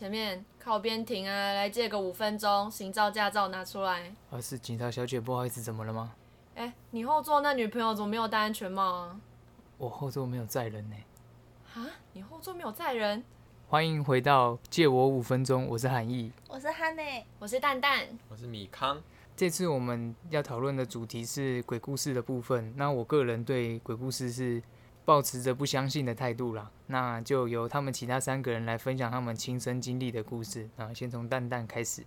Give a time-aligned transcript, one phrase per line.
[0.00, 4.10] 前面靠边停啊，来借个五分钟，行照驾照拿出来。
[4.30, 6.14] 啊，是警察小姐，不好意思，怎么了吗？
[6.54, 9.20] 哎、你后座那女朋友怎么没有戴安全帽啊？
[9.76, 10.96] 我后座没有载人呢。
[11.74, 13.22] 啊，你后座没有载人？
[13.68, 16.32] 欢迎回到借我五分钟，我是韩毅。
[16.48, 18.08] 我是汉内，我是蛋蛋。
[18.30, 19.02] 我是米康，
[19.36, 22.72] 这次我们要讨论的主题是鬼故事的部分。
[22.74, 24.62] 那我个人对鬼故事是
[25.10, 26.70] 抱持着不相信的态度啦。
[26.86, 30.70] 那就由他们其他三个人来分享他们亲身经历的故事。
[30.76, 32.04] 那先从蛋蛋开始。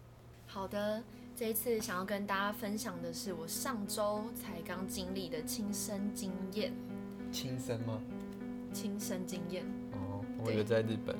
[0.48, 1.04] 好的，
[1.36, 6.72] 这一次想要跟大家分享的是我上周才刚经历的亲身经验，
[7.30, 8.00] 亲身吗？
[8.72, 11.14] 亲身经验，哦，我以为在日本。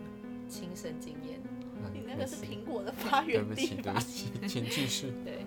[0.48, 1.42] 亲身经验。
[1.84, 4.00] 啊你那个是苹果的发对不起，源地对不？
[4.00, 5.12] 起，请继续。
[5.26, 5.46] 对，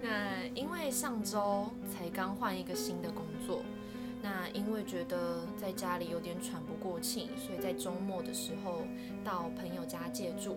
[0.00, 3.62] 那因为上周才刚换一个新的工作，
[4.24, 8.86] 那因为觉得在家里有点喘不过气，所以在周末的时候
[9.22, 10.56] 到朋友家借住。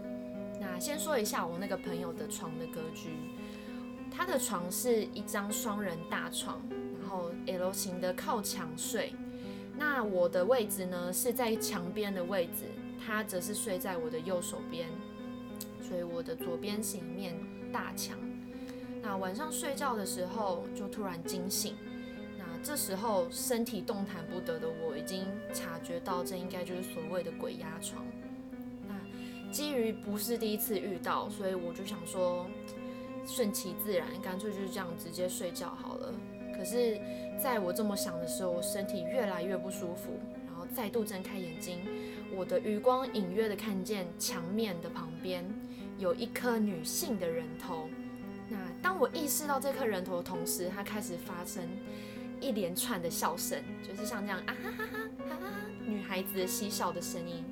[0.57, 3.09] 那先说一下我那个朋友的床的格局，
[4.09, 6.61] 他的床是一张双人大床，
[7.01, 9.13] 然后 L 型的靠墙睡。
[9.77, 12.71] 那我的位置呢是在墙边的位置，
[13.05, 14.87] 他则是睡在我的右手边，
[15.81, 17.35] 所以我的左边是一面
[17.69, 18.17] 大墙。
[19.01, 21.75] 那晚上睡觉的时候就突然惊醒，
[22.67, 28.05] 这时候身体动弹不得的我已经察觉到这应该就是所谓的鬼压床。
[28.85, 32.45] 那基于不是第一次遇到，所以我就想说
[33.25, 36.13] 顺其自然，干脆就是这样直接睡觉好了。
[36.57, 36.99] 可是
[37.41, 41.79] 在我这么想的时候，我身体越来越不舒服，然后再度睁开眼睛，
[42.35, 45.41] 我的余光隐约的看见墙面的旁边
[45.97, 47.87] 有一颗女性的人头。
[48.49, 51.63] 那当我意识到这颗人头的同时，它开始发生
[52.39, 53.57] 一连串的笑声，
[53.87, 54.99] 就是像这样啊哈哈哈
[55.29, 55.47] 哈哈，
[55.85, 57.43] 女孩子的嬉笑的声音。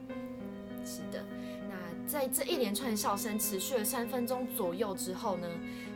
[0.86, 1.24] 是的，
[1.68, 5.48] 那在这一连串笑声持续了三分钟左右之后呢，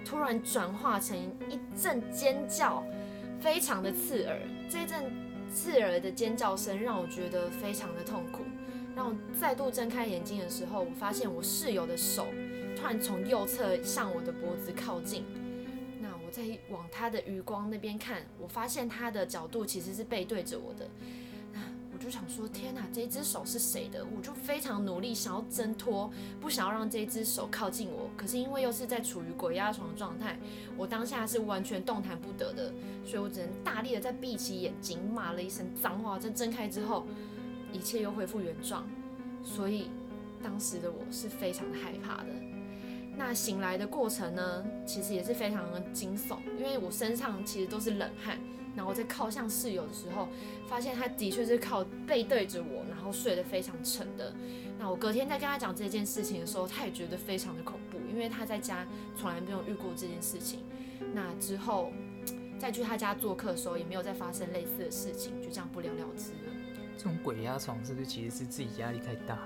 [0.03, 1.17] 突然转化成
[1.49, 2.83] 一阵尖叫，
[3.39, 4.39] 非常的刺耳。
[4.69, 5.11] 这一阵
[5.53, 8.43] 刺耳的尖叫声让我觉得非常的痛苦。
[8.95, 12.27] 让我再度睁开眼睛的时候，我发现我室友的手
[12.75, 15.23] 突然从右侧向我的脖子靠近。
[16.29, 20.87] 那我再往他的余光那边看，我发现他的角度其实是背对着我的。
[21.53, 21.59] 那
[21.93, 24.05] 我就想说，天哪，这只手是谁的？
[24.15, 28.09] 我就非常努力想要挣脱，不想要让这只手靠近我。
[28.15, 30.37] 可是因为又是在处于鬼压床的状态，
[30.77, 32.71] 我当下是完全动弹不得的，
[33.05, 36.19] 所以我只能大力的在闭起眼睛，骂了一声脏话。
[36.19, 37.05] 在睁开之后，
[37.73, 38.87] 一切又恢复原状。
[39.43, 39.89] 所以
[40.43, 42.48] 当时的我是非常害怕的。
[43.19, 48.39] 那醒来的过程呢，其实也是非常的惊悚，因为我身上其实都是冷汗，
[48.77, 50.29] 然后在靠向室友的时候，
[50.69, 54.33] 发现他的确是靠背对着我，然后睡得非常沉的。
[54.79, 58.87] 那我隔天在跟他讲这件事情的时候，他也觉得非常的恐怖，因为他在家
[59.17, 60.61] 从来没有遇过这件事情。
[61.13, 61.91] 那之后
[62.57, 66.53] 再去他家做客的时候，也没有再发生类似的事情，就这样不了了之了。
[66.97, 69.37] 这种鬼压床是不是其实是自己压力太大？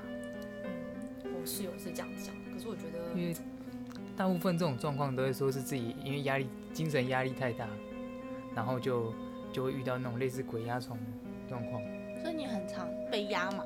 [1.23, 3.35] 我室友是这样讲，可是我觉得因为
[4.15, 7.67] 大部分这种状况都会说是自己因为压力、精神压力太大，
[8.55, 9.13] 然后就
[9.51, 11.05] 就会遇到那种类似鬼压床的
[11.49, 11.81] 状况。
[12.21, 13.65] 所以你很常被压吗？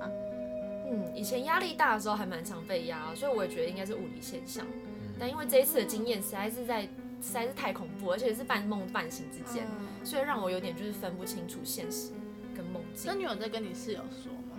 [0.90, 4.66] 嗯，以前压力大的时候还蛮常被压，所以我也觉得应该是物理现象。
[4.66, 12.12] 嗯但因为这一次的经验实在是在实在是太恐怖，而且是半梦半醒之间，嗯所以让我有点就是分不清楚现实
[12.56, 13.06] 跟梦境。
[13.08, 14.56] 那你有在跟你室友说吗？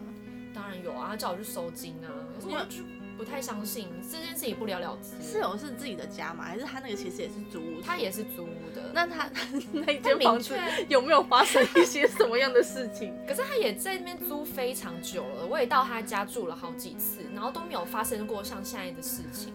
[0.52, 2.82] 当然有啊，他叫我去收金啊，可是我就
[3.18, 5.20] 不太相信这件事情不了了之。
[5.20, 6.44] 室友是自己的家吗？
[6.44, 7.82] 还是他那个其实也是租屋？
[7.82, 9.28] 他也是租屋的，那他
[9.74, 13.12] 那间房子确，有没有发生一些什么样的事情？
[13.26, 19.52] 可是他也在那边租非常久了，我也到他家住了好几次，然后都没有发生过像现在的事情。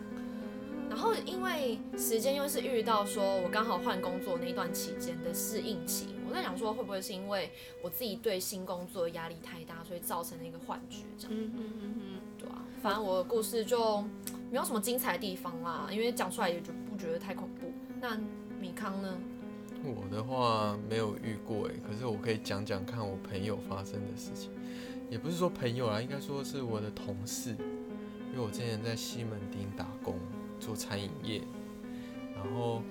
[0.90, 7.52] 然后因为时间又是遇到说我刚好换工作那段期间的适应期，我在想说会不会是因为
[7.82, 12.13] 我自己对新工作压力太大，所以造成了一个幻觉这样，嗯嗯嗯嗯，
[12.84, 14.02] 反正我的故事就
[14.52, 17.72] 没有什么精彩的地方啦，因为讲出来也就不觉得太恐怖。
[18.02, 18.20] 那
[18.60, 19.18] 米康呢？
[19.86, 24.52] 我的话没有遇过哎，可是我可以讲讲看我朋友发生的事情，
[25.10, 27.52] 也不是说朋友啦，应该说是我的同事，
[28.32, 30.20] 因为我之前在西门町打工
[30.60, 31.42] 做餐饮业，
[32.36, 32.82] 然后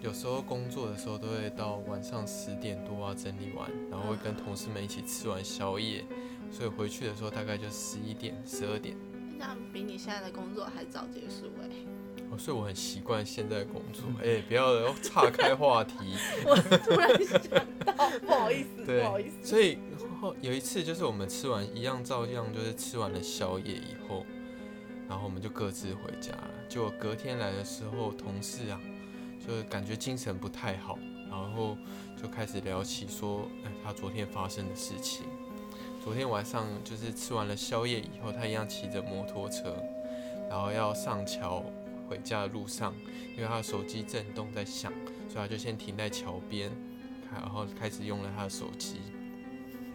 [0.00, 6.04] 有时候工作的时候都会到晚上十点多啊整理完，然后会跟同事们一起吃完宵夜，
[6.50, 8.96] 所以回去的时候大概就十一点、十二点。
[9.42, 11.68] 这样比你现在的工作还早结束哎、
[12.30, 14.04] 哦，所以我很习惯现在的工作。
[14.22, 16.14] 哎、不要岔开话题。
[16.46, 17.42] 我突然想
[17.84, 19.44] 到，不好意思，不好意思。
[19.44, 19.78] 所以
[20.20, 24.24] 后有一次就是我们吃完一样照样就是吃完了宵夜以后，
[25.08, 26.50] 然然后我们就各自回家了。
[26.70, 28.80] 结果隔天来的时候，同事啊，
[29.46, 30.98] 就是感觉精神不太好，
[31.28, 31.76] 然后
[32.16, 35.26] 就开始聊起说，哎，他昨天发生的事情。
[36.02, 39.76] 昨天晚上就是吃完了宵夜以后，他一样骑着摩托车，
[40.50, 41.64] 然后要上桥
[42.08, 42.92] 回家的路上，
[43.36, 44.92] 因为他的手机震动在响，
[45.28, 46.72] 所以他就先停在桥边，
[47.32, 48.96] 然后开始用了他的手机。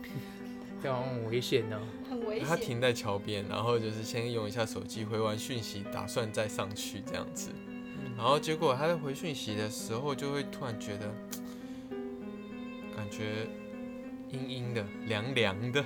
[0.82, 1.78] 这样很危险呢、
[2.10, 2.48] 很危险。
[2.48, 7.50] 他停在桥边，然后就是先用一下手机回完讯息，打算再上去这样子。
[8.16, 11.12] 然后结果他在回讯息的时候，就会突然觉得，
[12.96, 13.48] 感觉
[14.30, 15.84] 阴阴的、凉凉的，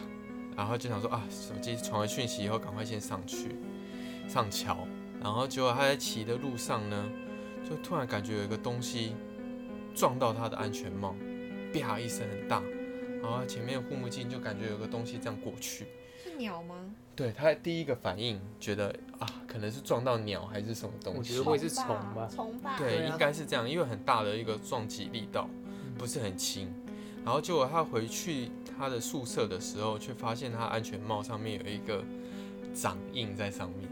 [0.56, 3.56] 然后就想说啊，手机传完讯息以后，赶快先上去
[4.28, 4.88] 上桥。
[5.22, 7.10] 然后结果他在骑的路上呢，
[7.70, 9.14] 就突然感觉有一个东西
[9.94, 11.16] 撞到他的安全帽，
[11.72, 12.62] 啪一声很大，
[13.22, 15.86] 然后前面护目镜就感觉有个东西这样过去。
[16.24, 16.76] 是鸟吗？
[17.16, 18.88] 对他第一个反应觉得
[19.20, 21.44] 啊，可能是撞到鸟还是什么东西我觉得。
[21.44, 22.76] 会是虫吧虫吧。
[22.80, 25.48] 对，应该是这样，因为很大的一个撞击力道，
[26.00, 26.74] 不是很轻。
[27.24, 32.04] 然后结果他回去他的宿舍的时候，却发现他安全帽上面有一个
[32.74, 33.88] 掌印在上面，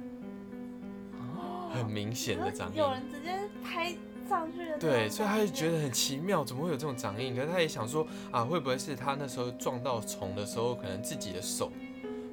[1.71, 2.77] 很明显的掌印。
[2.77, 3.95] 有人直接拍
[4.27, 4.77] 上去的。
[4.79, 7.35] 对，所以他就觉得很奇妙，怎么会有这种掌印？
[7.35, 11.71] 可是他也想说啊，会不会是他那时候撞到虫的时候，可能自己的手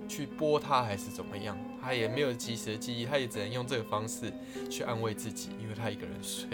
[0.08, 1.58] 去拨它，还是怎么样？
[1.82, 4.32] 他也没有及时的记忆，他也只能用这个方式
[4.70, 6.48] 去安慰自己，因为他一个人睡。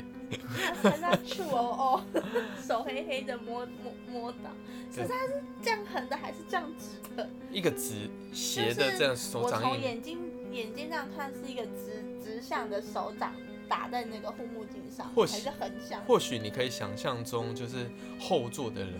[0.82, 2.22] 他在触哦哦，
[2.66, 4.50] 手黑黑的摸摸摸到，
[4.94, 7.28] 可是它是这样横的还是这样直的？
[7.50, 10.18] 一个直斜的这样手掌印，从眼睛
[10.52, 13.34] 眼睛这样看是一个直直向的手掌
[13.68, 16.04] 打在那个护目镜上，或许还是横向？
[16.04, 18.94] 或许你可以想象中，就是后座的人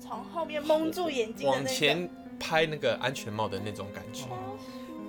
[0.00, 1.58] 从后面蒙住眼睛那个。
[1.58, 4.58] 往前拍那个安全帽的那种感觉，哦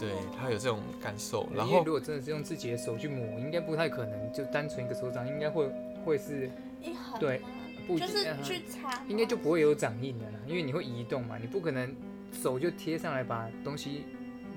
[0.03, 1.47] 对他有这种感受。
[1.55, 5.69] 然后如果真的是用自己的手去抹，应该不太可能，就单纯一个手掌，应该会
[6.05, 6.50] 会是
[7.19, 7.41] 对
[7.88, 11.95] 不就是嗯去擦，应该就不会有掌印的啦，因为你会移动嘛，你不可能
[12.31, 14.03] 手就贴上来把东西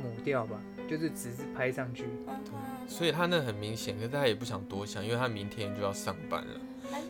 [0.02, 2.02] 抹掉吧，就是只是拍上去。
[2.02, 2.88] 对。
[2.88, 6.60] 所以他那很明显，可是他也不想多想，因为他明天就要上班了，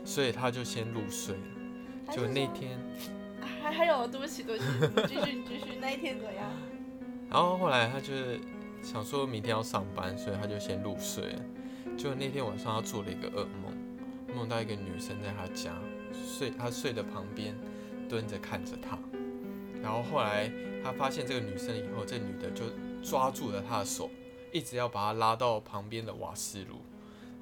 [0.05, 2.15] 所以他就先入睡了。
[2.15, 2.79] 就那天，
[3.63, 5.77] 还还有，对不起，对不起，你继续，你继续。
[5.81, 6.51] 那一天怎样？
[7.31, 8.41] 然后后来他就是
[8.83, 11.43] 想说明天要上班，所以他就先入睡了。
[11.97, 13.73] 就那天晚上他做了一个噩梦，
[14.35, 15.73] 梦到一个女生在他家
[16.13, 17.55] 睡，他睡的旁边
[18.09, 18.99] 蹲着看着他。
[19.83, 20.51] 然后后来
[20.83, 22.65] 他发现这个女生以后，这女的就
[23.03, 24.11] 抓住了他的手，
[24.53, 26.77] 一直要把他拉到旁边的瓦斯炉，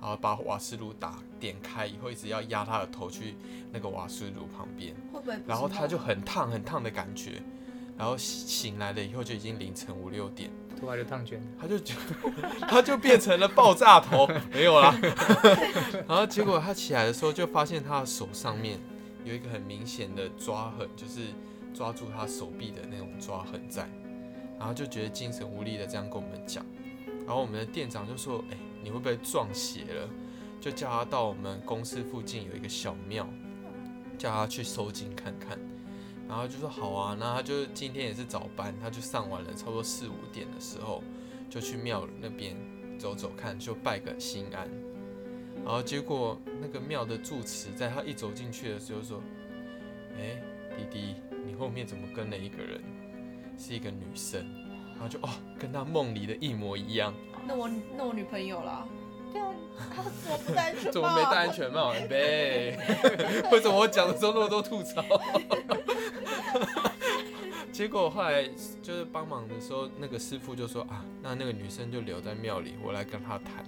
[0.00, 3.36] 然后把瓦斯炉打点开以后，一直要压他的头去
[3.72, 4.94] 那个瓦斯炉旁边。
[5.12, 5.38] 会不会？
[5.46, 7.42] 然后他就很烫很烫的感觉，
[7.96, 10.50] 然后醒来了以后就已经凌晨五六点，
[10.80, 11.94] 头发就烫卷，他就觉
[12.68, 14.94] 他就变成了爆炸头，没有啦。
[16.08, 18.78] 然后结果他起来的时候就发现他的手上面
[19.24, 21.28] 有一个很明显的抓痕，就是
[21.72, 23.88] 抓住他手臂的那种抓痕在，
[24.58, 26.64] 然后就觉得精神无力的这样跟我们讲，
[27.26, 30.08] 然后我们的店长就说：“哎、你会不会撞邪了？”
[30.60, 33.28] 就叫他到我们公司附近有一个小庙，
[34.16, 35.58] 叫他去收金看看。
[36.34, 41.00] 然后就说好啊，那他就今天也是早班，他就上完了，差不多四五点的时候
[41.48, 42.56] 就去庙那边
[42.98, 44.68] 走走看，就拜个心安。
[45.64, 49.22] 然后结果那个庙的住持在他一走进去的时候说
[50.18, 50.42] ：“哎，
[50.76, 51.14] 弟弟，
[51.46, 52.82] 你后面怎么跟了一个人？
[53.56, 54.44] 是一个女生。”
[54.98, 57.14] 然后就哦，跟他梦里的一模一样。
[57.46, 58.84] 那我那我女朋友啦，
[59.32, 59.52] 对啊，
[59.94, 60.90] 他怎么不戴安全帽？
[60.90, 61.92] 怎么没戴安全帽？
[62.08, 62.76] 呗，
[63.52, 65.00] 为什么我讲的时候那么多吐槽？
[67.72, 68.48] 结果后来
[68.82, 73.64] 就是帮忙的时候，那个师傅就说啊，那那个女生就留在庙里，我来跟她谈。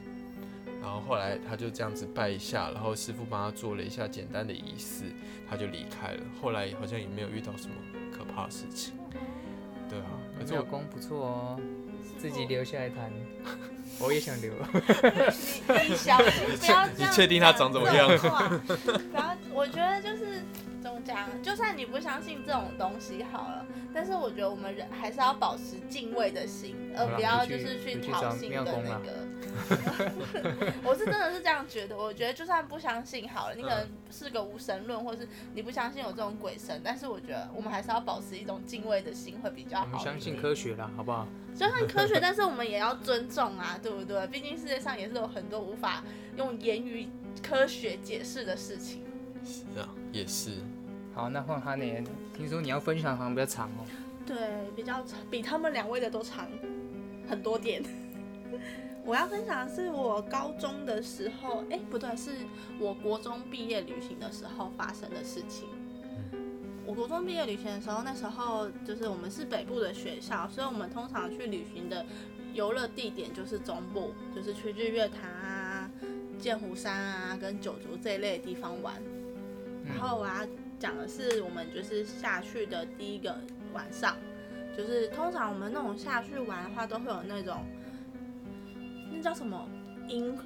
[0.81, 5.07] 然后后来他就这样子拜一下，然后师傅帮他做了一下简单的仪式，
[5.51, 6.21] 他就离开了。
[6.41, 7.75] 后来好像也没有遇到什么
[8.17, 8.95] 可怕的事情。
[9.91, 10.07] 对啊，
[10.39, 11.61] 而且老我公不错哦，
[12.17, 13.11] 自己留下来谈，
[13.99, 14.53] 我也想留。
[15.83, 18.49] 你你小心不要这样你确定他长怎么样讲这种话
[18.85, 20.36] 不要，我觉得就是
[21.07, 29.27] 讲，就算你不相信这种东西好了，但是我觉得我们人还是要保持敬畏的心，而不要就是去回去找讨心的那个。
[30.85, 39.87] 我是真的是这样觉得，我觉得就算不相信好了，你可能是个无神论，或是你不相信有这种鬼神，但是我觉得我们还是要保持一种敬畏的心会比较好。
[39.87, 41.27] 我们相信科学啦，好不好？
[41.57, 44.27] 就算科学，但是我们也要尊重啊，对不对？
[44.27, 46.05] 毕竟世界上也是有很多无法
[46.37, 47.09] 用言语
[47.43, 49.03] 科学解释的事情。
[49.43, 50.51] 是啊，也是。
[51.17, 52.05] 好，那换哈尼，
[52.37, 53.87] 听说你要分享好像比较长哦。
[54.27, 54.37] 对，
[54.77, 56.47] 比较长，比他们两位的都长
[57.27, 57.83] 很多点。
[59.03, 62.33] 我要分享的是我高中的时候，哎，不对，是
[62.79, 65.71] 我国中毕业旅行的时候发生的事情。
[66.85, 72.05] 我国中毕业旅行的时候，那时候就是我们是北部的学校，所以我们通常去旅行的
[72.53, 75.91] 游乐地点就是中部，就是去日月潭啊、
[76.39, 78.95] 剑湖山啊、跟九族这一类的地方玩。
[79.83, 80.45] 然后我要
[80.79, 83.39] 讲的是，我们就是下去的第一个
[83.73, 84.17] 晚上，
[84.77, 87.65] 就是通常我们那种下去玩的话，都会有那种。
[89.13, 89.67] 那叫什么
[90.09, 90.37] 萤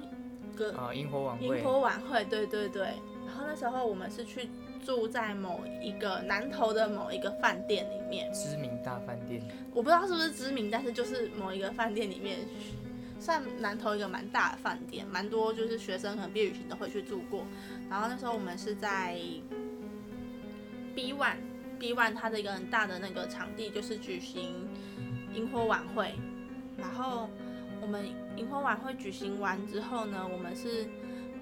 [0.55, 0.93] 歌啊？
[0.93, 1.45] 萤火晚会。
[1.45, 2.83] 萤火晚会，对对对。
[3.25, 4.49] 然后那时候我们是去
[4.85, 9.41] 住在某一个南头的某一个饭店里面，知名大饭店。
[9.73, 12.39] 我不知道是不是知名，但是就是某一个饭店里面，
[13.19, 17.45] 算南头一个蛮大的饭店，蛮多就是学生和毕业旅行都会去住过。
[17.89, 19.19] 然后那时候我们是在
[20.95, 24.67] B One，B One 它的一个很大的那个场地，就是举行
[25.33, 26.13] 萤火晚会，
[26.77, 27.29] 然后。
[27.83, 28.05] 我们
[28.37, 30.85] 萤火晚会举行完之后呢，我们是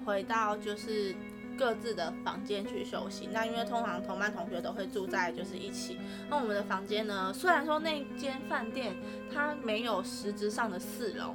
[0.06, 1.14] 回到就是
[1.54, 3.28] 各自的房间去休息。
[3.30, 5.98] 那因为通常同班同学都会住在就是一起。
[6.30, 8.96] 那我们的房间呢，虽然说那间饭店
[9.30, 11.34] 它没有实质上的四楼，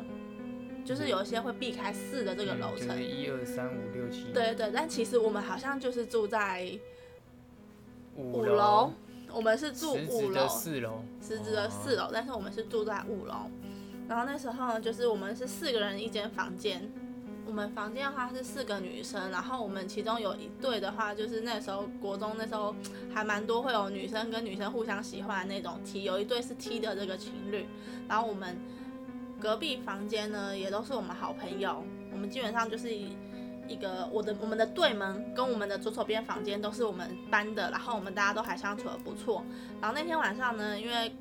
[0.84, 4.31] 就是有一些会避开四的这个楼层，一二三五六七。
[4.34, 6.67] 对对，但其实我们好像就是住在
[8.15, 8.91] 五楼，
[9.31, 13.34] 我们是住五楼，四楼，实质的四楼，但是我们是住在五楼。
[14.07, 16.91] 然后那时候呢，就是我们是四个人一间房间，
[17.45, 22.75] 我们房间的话是四个女生，然后我们其中有一对的话，就是那时候国中那时候
[23.13, 27.65] 还蛮多会有女生跟女生互相喜欢的那种 T，有一对是 T 的这个情侣，
[28.07, 28.57] 然后我们
[29.39, 32.95] 隔壁房间呢也都是我们好朋友，我们基本上就是
[33.67, 39.43] 一个我的我们的对门跟我们的左手边房间都是我们班的，然后我们大家都还相处的不错，
[39.81, 41.12] 然后那天晚上呢，因为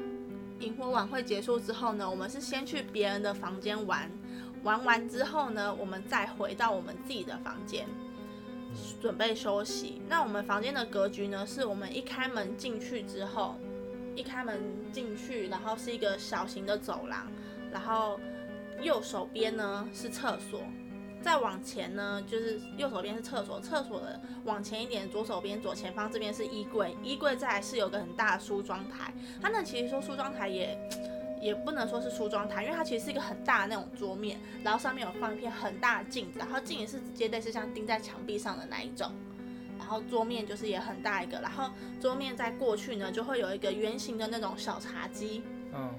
[0.60, 4.10] 萤火晚会结束之后呢，我们是先去别人的房间玩，
[4.62, 7.86] 玩完之后呢，我们再回到我们自己的房间，
[9.00, 10.02] 准备休息。
[10.08, 13.56] 那我们房间的格局呢，是我们一开门进去之后，
[14.14, 14.60] 一开门
[14.92, 17.26] 进去，然后是一个小型的走廊，
[17.72, 18.20] 然后
[18.80, 20.60] 右手边呢是厕所。
[21.24, 29.10] 再往前呢，就是右手边是厕所，厕所的往前一点，左手边左前方这边是衣柜，衣柜再来是有个很大的梳妆台。
[29.40, 30.78] 它那其实说梳妆台也
[31.40, 39.10] 也不能说是梳妆台，因为它其实是一个很大的那种桌面，然后上面有放一片很大的镜子，然后镜子是直接类似像钉在墙壁上的那一种，
[39.78, 45.42] 然后桌面就是也很大一个，然后桌面再过去呢，就会有一个圆形的那种小茶几。
[45.72, 45.90] 嗯，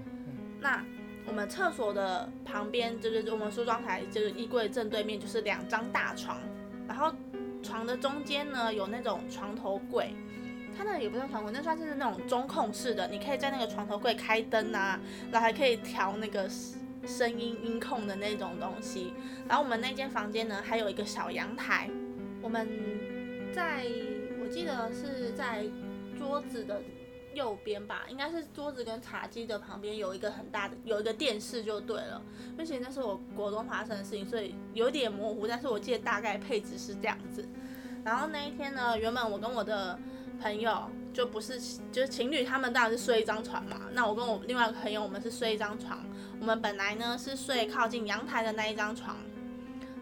[0.62, 0.86] 那。
[1.27, 6.39] 我们厕所的旁边就是我们梳妆台，就是衣柜正对面就是两张大床，
[6.88, 7.12] 然后
[7.63, 10.13] 床的中间呢有那种床头柜，
[10.77, 15.00] 它那也不算床头柜，那算是那种中控式的，你可以在那个床头柜开灯啊，
[15.32, 16.48] 然后还可以调那个
[17.05, 19.13] 声音音控的那种东西。
[19.48, 21.89] 然后我们那间房间呢还有一个小阳台，
[22.41, 22.70] 我们
[23.51, 23.84] 在
[24.41, 25.65] 我记得是在
[26.17, 26.82] 桌子的。
[27.36, 32.22] 右边吧，应该是桌子跟茶几的旁边有一个很大的，有一个电视就对了。
[32.58, 37.48] 而且那是我国中发生的事情，所以有点模糊，但是我记得大概配置是这样子。
[38.04, 40.00] 然后那一天呢，原本我跟我的
[40.42, 41.60] 朋友就不是
[41.92, 43.82] 就是情侣，他们当然是睡一张床嘛。
[43.92, 46.04] 那我跟我另外一个朋友，我们是睡一张床。
[46.39, 49.18] 我们本来呢是睡靠近阳台的那一张床，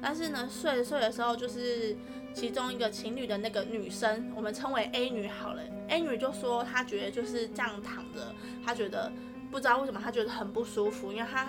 [0.02, 1.98] 但是呢睡着睡的时候就是。
[2.34, 5.62] 其中一个情侣的那个女生，我们称为 A 女好了。
[5.88, 8.34] A 女就说她觉得就是这样躺着，
[8.66, 9.12] 她觉得
[9.52, 11.48] 不知道为什么她觉得很不舒服，因为她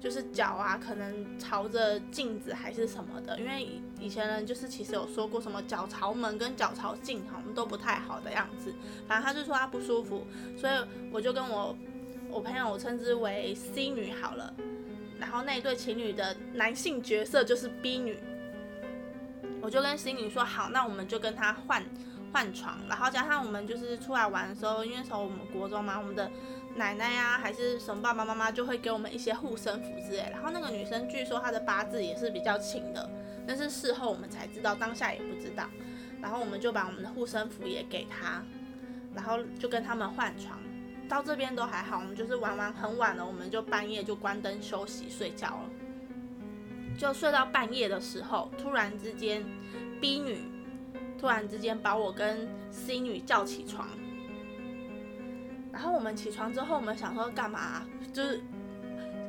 [0.00, 3.38] 就是脚啊可能朝着镜子还是什么的。
[3.40, 3.66] 因为
[4.00, 8.72] 以前人就是其实有说过什么脚朝门跟脚朝镜好像都不太好的样子。
[9.08, 10.24] 反正她就说她不舒服，
[10.56, 10.72] 所以
[11.12, 11.76] 我就跟我
[12.30, 14.54] 我朋友我称之为 C 女好了。
[15.18, 18.16] 然后那一对情侣的男性角色就是 B 女。
[19.62, 21.82] 我就跟心灵说好，那我们就跟他换
[22.32, 26.30] 换床，然后加上我们就是出来玩的时候，因为从我们国中嘛，我们的
[26.76, 30.28] 奶奶呀还是什么爸爸妈妈就会给我们一些护身符之类。
[30.30, 33.08] 然后那个女生据说她的八字也是比较轻的，
[33.46, 35.64] 但是事后我们才知道，当下也不知道。
[36.22, 38.42] 然后我们就把我们的护身符也给她，
[39.14, 40.58] 然后就跟他们换床。
[41.08, 45.70] 到这边都还好，我们就是玩完很晚了，我们就半夜就关灯休息睡觉了。
[47.00, 49.42] 就睡到半夜的时候，突然之间
[50.02, 50.36] ，B 女
[51.18, 53.88] 突然之间把我跟 C 女叫起床。
[55.72, 57.86] 然后我们起床之后，我们想说干嘛？
[58.12, 58.42] 就是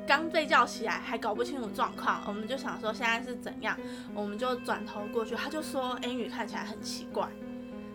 [0.06, 2.22] 刚被叫起来，还搞不清楚状况。
[2.28, 3.78] 我们就想说现在是怎样，
[4.14, 5.34] 我们就转头过去。
[5.34, 7.30] 他就说 A 女看起来很奇怪。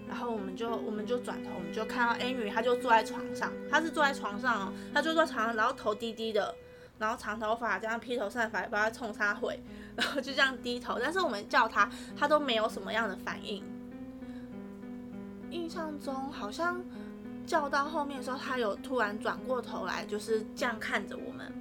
[0.08, 6.54] 然后我们就我们就转头，我们就看到 A 女，她就坐在床上，她是坐在床上哦，她就坐床上，然后头低低的。
[6.98, 9.60] 然后长头发这样披头散发，也不知道冲他回，
[9.96, 13.62] 然后就这样低头，但是我们叫他，他都没有什么样的反应。
[15.50, 16.82] 印象中好像
[17.46, 21.52] 叫到后面的时候，他有突然转过头来，就是这样看着我们，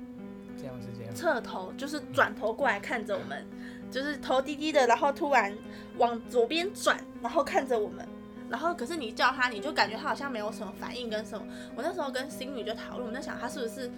[0.57, 1.13] 这样是这样。
[1.13, 3.45] 侧头就是转头过来看着我们，
[3.91, 5.55] 就是头低低的，然后突然
[5.97, 8.05] 往左边转，然后看着我们。
[8.49, 11.45] 然后可是你叫他，你就感觉他好像没有什么反应跟什么。
[11.75, 13.91] 我那时候跟星女就讨论，我们在想他是不是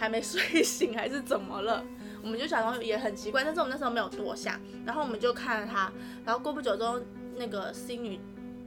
[0.00, 1.84] 还没睡 醒，还是怎么了？
[2.22, 4.58] 我们就想说也很奇怪，但是我们那时候没有多想。
[4.86, 5.92] 然后我们就看了他，
[6.24, 6.98] 然后过不久之后，
[7.36, 8.18] 那个 C 女，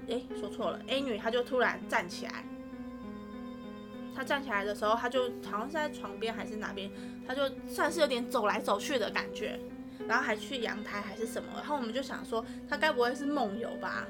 [0.08, 2.46] 哎，说错了，A 女，她就突然站起来。
[4.16, 6.92] 她站起来的时候，她就好像是在床边还是哪边，
[7.28, 9.60] 她就算是有点走来走去的感觉，
[10.08, 11.50] 然后还去阳台还是什么。
[11.56, 14.08] 然后我们就想说，她该不会是梦游吧？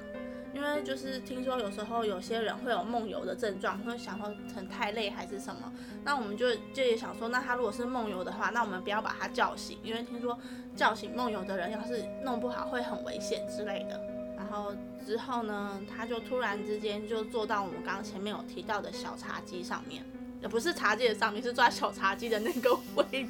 [0.53, 5.71] 因为就是听说有时候有些人会有梦游的症状，会想说很太累还是什么，
[6.03, 10.37] 那我们就就也想说，那他如果是梦游的话，那我们不要把他叫醒，因为听说
[10.75, 13.99] 叫醒梦游的人要是弄不好会很危险之类的。
[14.37, 14.73] 然后
[15.05, 20.03] 之后呢，他就突然之间就坐到我们刚刚前面有提到的小茶几上面，
[20.41, 23.29] 也不是茶几的上面，是坐在小茶几的那个 位置。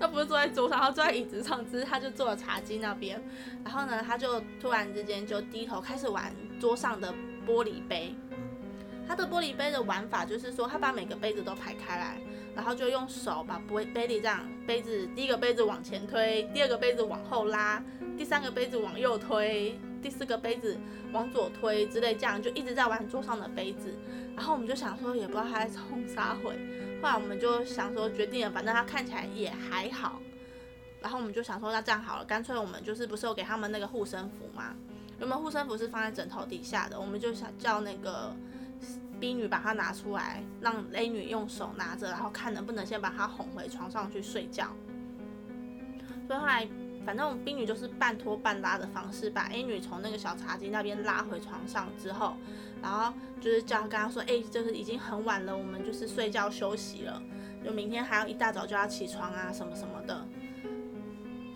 [0.00, 3.22] 他不是坐在桌上，他坐在椅子上，只是他就坐了茶几那边。
[3.62, 7.12] 然后呢，他就突然之间就低头开始玩桌上的
[7.46, 8.14] 玻璃杯。
[9.06, 12.20] 他的玻璃杯的玩法就是说，他把每个杯子都排开来，
[12.54, 17.82] 然后就用手把杯杯里这样杯子第一个杯子往前推，第二个杯子往后拉，
[18.18, 20.78] 第三个杯子往右推，第四个杯子
[21.10, 23.96] 往左推之类，这样就一直在玩桌上的杯子。
[24.36, 26.50] 然后我们就想说，也不知道他在冲啥回。
[27.00, 30.20] 后来我们就想说，决定了，反正他看起来也还好。
[31.00, 34.76] 然后我们就想说，那这样好了，干脆我们就是不是有给他们那个护身符吗？
[35.20, 38.34] 我们护身符是放在枕头底下的，我们就想叫那个
[39.20, 44.68] B 女把它拿出来，让 A 女用手拿着，然后看能不能先把她哄回床上去睡觉。
[46.26, 46.68] 所以后来，
[47.04, 52.34] 反正冰女就是半拖半拉的方式，把 A 女从那个小茶几那边拉回床上之后。
[52.80, 57.20] 然后就是叫她跟她说，哎，就是已经很晚了，我们就是睡觉休息了，
[57.64, 60.24] 就明天还要一大早就要起床啊，什么什么的。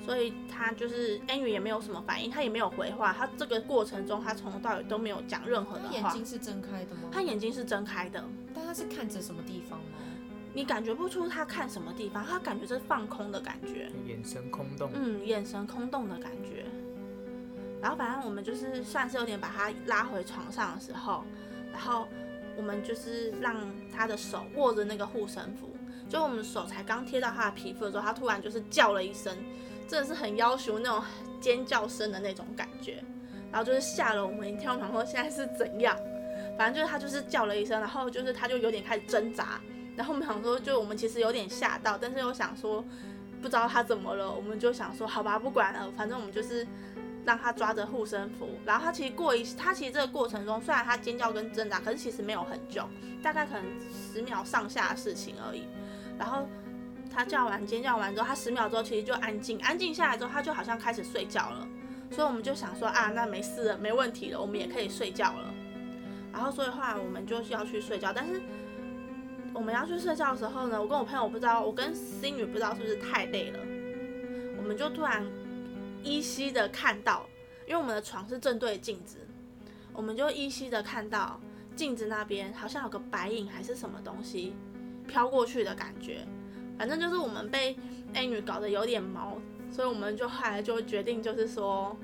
[0.05, 5.93] 所以他就是安宇也没有什么反应，他也没有回话，他这个过程中他从头到尾都没有讲任何的话。
[5.93, 7.03] 眼睛是睁开的吗？
[7.12, 9.99] 他眼睛是睁开的，但他是看着什么地方吗？
[10.55, 14.91] 你感觉不出他看什么地方，他感觉是放空的感觉，眼神空洞。
[14.93, 16.67] 嗯，眼神空洞的感觉。
[17.81, 21.25] 然后反正我们就是算是有点把他拉回床上的时候，
[21.73, 22.07] 然后
[22.57, 23.57] 我们就是让
[23.91, 25.75] 他的手握着那个护身符，
[26.09, 29.35] 就我们手才刚贴到他的皮肤的时候，他突然就是叫了一声，
[29.88, 31.03] 真的是很要求那种
[31.40, 33.03] 尖叫声的那种感觉，
[33.51, 35.97] 然后就是吓了我们一跳，然后现在是怎样？
[36.59, 39.61] 反正就是他就是叫了一声，然后就是他就有点开始挣扎，
[39.97, 42.85] 然后我们想说，就我们其实有点吓到，但是又想说
[43.40, 46.66] 不知道他怎么了，我们就想说好吧，不管了，反正我们就是。
[47.25, 52.85] 让他抓着护身符，然后他其实过一，他其实这个过程中，虽然他尖叫跟挣扎，可是其实没有很久，
[53.23, 53.64] 大概可能
[54.12, 55.62] 十秒上下的事情而已。
[56.18, 56.49] 然后
[57.12, 61.68] 他叫完尖叫完之后，他十秒之后其实就安静，安静下来之后，他就好像开始睡觉了。
[62.11, 65.53] 所以我们就想说啊，那没事了，没问题了，我们也可以睡觉了。
[66.33, 68.40] 然后所以后来我们就是要去睡觉，但是
[69.53, 73.59] 我们要去睡觉的时候呢，我跟我朋友不知道，我跟 C 女不知道是不是太累了，
[74.59, 75.25] 我们就突然。
[76.05, 77.25] 依稀的看到，
[77.64, 79.18] 因为我们的床是正对镜子，
[79.92, 81.38] 我们就依稀的看到
[81.77, 84.53] 镜子那边好像有个白影还是什么东西
[85.07, 86.27] 飘过去的感觉。
[86.78, 87.76] 反正就是我们被
[88.14, 89.38] A 女搞得有点毛，
[89.70, 91.96] 所以我们就后来就决定就是说，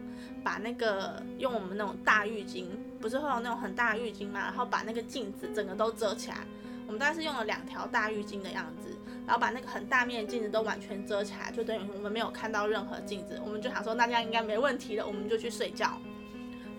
[0.44, 2.66] 把那个用我们那种大浴巾，
[3.00, 6.38] 不是会有那种很大的浴巾嘛，然后把那个镜子整个都遮起来。
[6.86, 8.88] 我们大概是用了两条大浴巾的样子。
[9.26, 13.38] 然后把那个很大面的镜子都完全遮起来，就等于我们没有看到任何镜子。
[13.44, 16.00] 我们就想说，那这样应该没问题了，我们就去睡觉。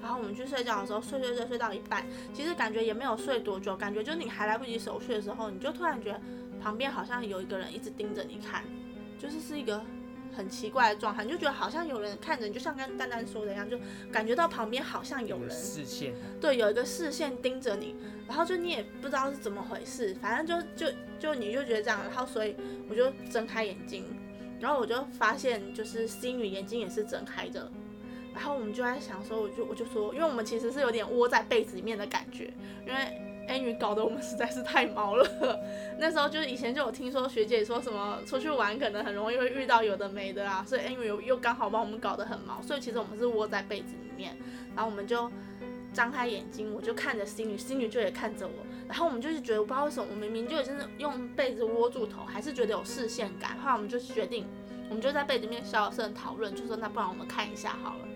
[0.02, 6.19] 然后我们去睡觉的时候，睡睡睡睡到一半，其实感觉也没有睡多久，感觉就你还来不及熟睡的时候，你就突然觉得
[6.62, 8.63] 旁边好像有一个人一直盯着你看，
[9.17, 9.82] 就是是一个。
[10.32, 13.78] 很奇怪的状态，你就觉得好像有人看着你，就像刚丹丹说的一样，就
[14.12, 17.95] 感觉到旁边好像有人视线，对，有一个视线盯着你，
[18.28, 22.56] 然后就你也不知道是怎么回事，反正就就就你就觉得这样，然后所以
[22.88, 24.06] 我就睁开眼睛，
[24.62, 27.69] 然后我就发现就是心雨眼睛也是睁开的，
[28.34, 32.54] 然后我们就在想说，我就我就说，因为我们其实是有点窝在被子里面的感觉，
[32.88, 33.26] 因为。
[33.50, 35.60] A 女搞得我们实在是太毛了。
[35.98, 44.38] 那时候就是以前就有听说学姐说什么出去玩可能很容易会遇到有的没的啊，所以 A 女又刚好把我们搞得很毛，所以其实我们是窝在被子里面，
[44.76, 45.30] 然后我们就
[45.92, 48.54] 张开眼睛，我就看着心女，心女就也看着我，
[48.88, 53.58] 然后我们就是觉得，我不知道为什么，我明明就已经用被子窝住头，还是觉得有视线感。
[53.60, 54.46] 后来我们就决定，
[54.88, 58.08] 我们就在被子里面小声讨论，就说那不然我们看一下好了。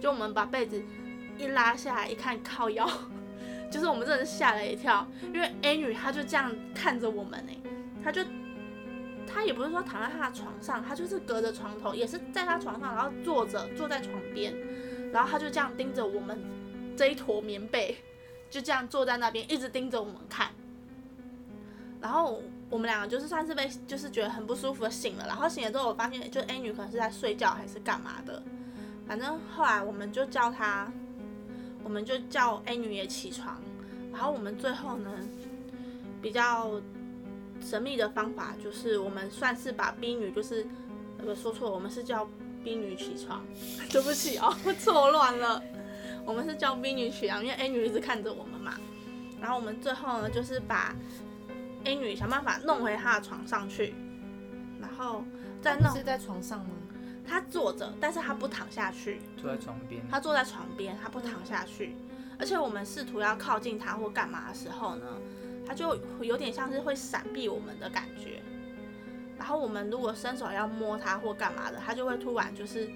[0.00, 0.82] 就我们把被子
[1.38, 2.86] 一拉下来，一看靠腰，
[3.72, 7.52] 就是我们真的吓了一跳，因为 A 女她就这样看着我们呢，
[8.04, 8.22] 她就
[9.26, 14.54] 她也不是说躺在她的床上，她就是隔着床头，也是在她床上，然后坐着坐在床边，
[15.10, 16.38] 然后她就这样盯着我们
[16.94, 17.96] 这一坨棉被，
[18.50, 20.48] 就这样坐在那边一直盯着我们看，
[21.98, 28.42] 然后我们两个就是算是被就是觉得很不舒服醒了，然后醒了之后我发现就 A 女可能是在睡觉还是干嘛的。
[29.06, 30.92] 反正后来我们就叫她，
[31.84, 33.60] 我们就叫 A 女也起床，
[34.12, 35.10] 然后我们最后呢，
[36.20, 36.80] 比较
[37.60, 40.66] 神秘的方法就是我们算是把 B 女就是
[41.18, 42.28] 呃说错了，我们是叫
[42.64, 43.44] B 女起床，
[43.90, 45.62] 对不起哦，错乱了，
[46.24, 48.74] 我们是叫 B 女起床，因为 A 女一直看着我们嘛，
[49.40, 50.94] 然后我们最后呢就是把
[51.84, 53.94] A 女想办法弄回她的床上去，
[54.80, 55.24] 然后
[55.60, 56.70] 再弄是在床上吗？
[57.26, 61.94] 她坐着，但是他不躺下去，坐在床边，他坐在床边，他不躺下去。
[62.38, 65.06] 而且我们试图要靠近他或干嘛的时候呢，
[65.66, 68.42] 他就有点像是会闪避我们的感觉。
[69.38, 72.90] 然后我们如果伸手要摸他或干嘛的，他就会突然就是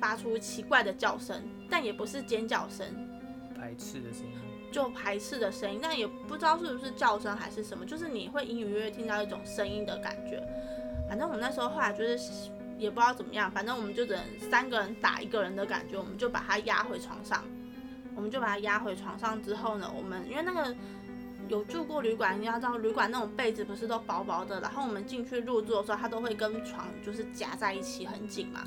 [0.00, 2.86] 发出奇怪的叫声，但也不是尖叫声，
[3.56, 4.32] 排斥的声音。
[4.70, 10.46] 就排斥的声音，但也不知道是不是叫声还是什么，就是你会隐隐约约听到一种声音的感觉。
[11.08, 12.18] 反正我们那时候后来就是
[12.78, 17.44] 也不知道怎么样，反正我们就只能三个人打一个人的感觉，我们就把他压回床上。
[18.14, 20.74] 我们就把他压回床上之后呢，我们因为那个
[21.48, 28.64] 有住过旅馆，你要知道旅馆那种被子不是都薄薄的，然后我们进去入住的时候，它都会跟床就是夹在一起很紧嘛，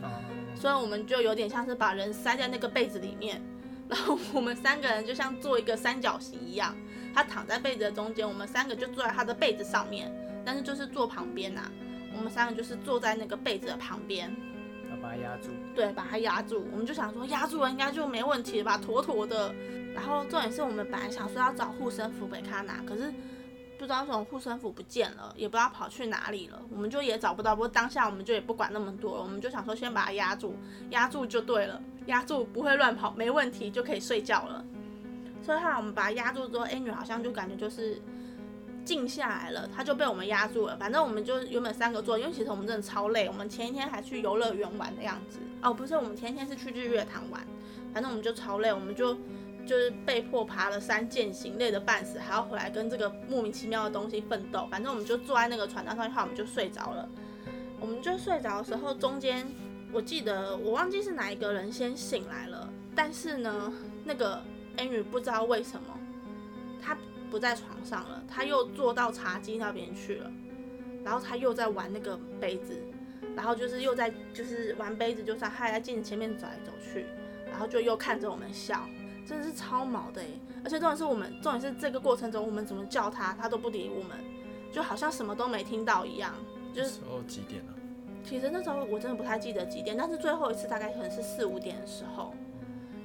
[0.56, 3.42] 所以我们就有点像是把人塞在那个被子里面。
[3.90, 6.74] 然后我们三个人就像做一个三角形一样，
[7.14, 10.10] 他躺在被子的中间，我们三个就坐在他的被子上面，
[10.46, 11.70] 但是就是坐旁边呐、
[12.16, 14.34] 我们三个就是坐在那个被子的旁边，
[14.90, 15.50] 要把它压住。
[15.76, 16.66] 对，把它压住。
[16.72, 19.54] 我们就想说压住了应该就没问题了吧，妥妥的。
[19.94, 23.12] 然后重点是我们本来想说要找护身符给他拿，可是
[23.78, 27.56] 不知道为什么护身符不见了，也不知道跑去哪里了，我们就也找不到。
[27.56, 30.56] 不过当下我们就也不管那么多了，我们就想说先把它压住，
[30.92, 34.64] 压住就对了，压住不会乱跑，没问题就可以睡觉了。
[35.44, 38.00] 所以后来我们把它压住之后，A 女好像就感觉就是
[38.84, 40.76] 静下来了，他就被我们压住了。
[40.78, 45.40] 反正我们就原本三个坐，因为其实我们真的超累，我们前一天还去游乐园玩的样子。
[45.62, 47.46] 哦，不是，我们前一天是去日月潭玩，
[47.94, 49.14] 反正我们就超累，我们就
[49.66, 54.68] 就是被迫爬了山践行，累得半死，还要回来跟这个莫名其妙的东西奋斗。
[54.72, 57.08] 反正我们就坐在那个船上上去，后来我们就睡着了。
[57.80, 59.48] 我们就睡着的时候，中间
[59.92, 64.42] 我记得我忘记是哪一个人先醒来了，但是呢，那个
[64.78, 66.00] A 女不知道为什么，
[66.82, 66.96] 他
[67.32, 70.32] 不在床上了，他又坐到茶几那边去了，
[71.04, 72.78] 然后他又在玩那个杯子，
[73.36, 77.06] 然后就是又在就是玩杯子，就算他还在镜子前面走来走去，
[77.50, 78.86] 然后就又看着我们笑，
[79.26, 80.28] 真的是超毛的诶。
[80.64, 84.18] 而且重点是我们，重点是这个过程中我们怎么叫他，他都不理我们，
[84.72, 86.36] 就好像什么都没听到一样。
[86.74, 87.74] 就是时候几点了、
[88.24, 92.34] 其实那时候我真的不太记得几点，但是最后一次大概可能是四五点的时候，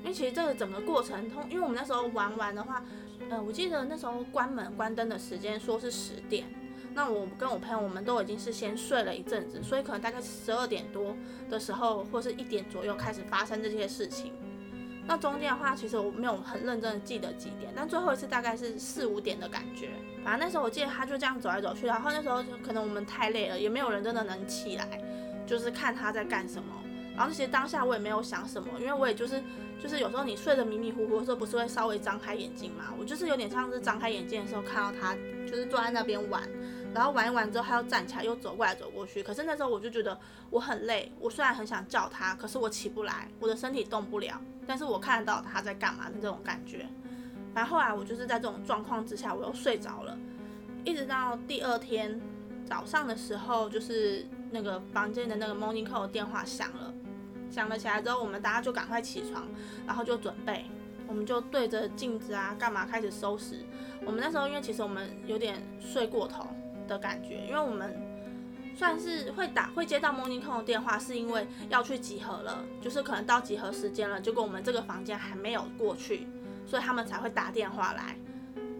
[0.03, 2.85] 因为其实这个整个过程通，因为我们那时候玩完的话，
[3.29, 6.47] 呃，我记得那时候关门关灯的时间说是十点，
[6.95, 11.17] 那我跟我朋友我们都已经是先睡了一阵子，所以可能大概十二点多
[11.51, 14.33] 的时候，或是一点左右开始发生这些事情。
[15.09, 19.91] 那中间的话，其实我没有很认真的记得几点，但最后一次大概是四五点的感觉。
[20.25, 25.01] 反正那时候我记得他就这样走来走去，然后那时候就可能我们太累了，也没有人真的能起来，
[25.47, 26.69] 就是看他在干什么。
[27.17, 29.41] 然后其实当下我也没有想什么，因为我也就是
[29.83, 32.93] 就是有时候你睡得迷迷糊糊的时候，不是会稍微张开眼睛嘛？
[32.99, 35.15] 我就是有点像是张开眼睛的时候看到他
[35.47, 36.43] 就是坐在那边玩，
[36.95, 39.23] 然后玩一玩之后他又站起来又走过来走过去。
[39.23, 40.19] 可是那时候我就觉得
[40.51, 46.87] 我很累，我虽然很想叫他，可是我起不来，我的身体动不了，但是我看得到他在干嘛的这种感觉。
[47.55, 50.19] 然后后来我就是在这种状况之下，我又睡着了，
[50.85, 52.21] 一直到第二天
[52.67, 56.93] 早上的时候，就是那个房间的那个 morning call 电话响了，
[57.57, 59.49] 想了起来之后，我们大家就赶快起床，
[59.87, 60.66] 然后就准备，
[61.09, 63.64] 我们就对着镜子啊，干嘛开始收拾。
[64.05, 66.47] 我们那时候因为其实我们有点睡过头
[66.87, 67.99] 的感觉，因为我们
[68.77, 76.29] 算是会打会接到 morning call 的电话，是因为要去集合了，就是可能到集合时间了，结果我们这个房间还没有过去，
[76.66, 78.19] 所以他们才会打电话来，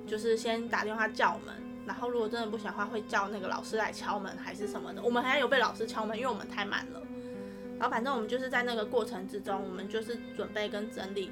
[0.07, 1.55] 就是先打电话叫我们，
[1.87, 5.03] 然后如果真的不行的话，会叫那个老师来敲门还是什么的。
[5.03, 7.01] 我们还有被老师敲门，因为我们太慢了。
[7.79, 11.31] 然后反正我们就是在那个过程之中，我们就是准备跟整理，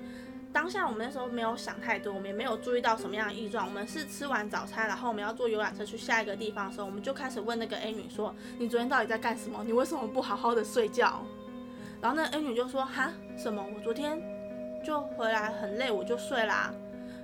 [0.52, 3.66] 当下我们那时候没有想太多，我们也没有注意到什么样的异状。
[3.66, 9.64] 我们是吃完早餐，然后我们要坐游览车去下一个地方的时候，我们就开始问那个 A 女说：“你昨天到底在干什么？
[9.64, 11.24] 你为什么不好好的睡觉？”
[12.00, 13.64] 然后那 A 女就说：“哈，什么？
[13.74, 14.20] 我昨天
[14.85, 16.72] 就回来很累，我就睡啦。”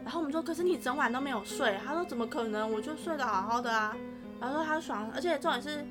[0.03, 2.73] 然后我们说：“可是你整晚都没有睡。”她说：“怎么可能？
[2.73, 3.95] 我就睡得好好的啊。”
[4.41, 5.87] 然后说她爽，而且重点是，